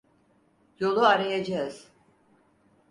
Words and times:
Yolu 0.79 1.05
arayacağız! 1.07 1.91